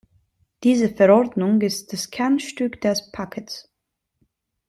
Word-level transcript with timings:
Diese 0.63 0.89
Verordnung 0.89 1.61
ist 1.61 1.93
das 1.93 2.09
Kernstück 2.09 2.81
des 2.81 3.11
Pakets. 3.11 3.71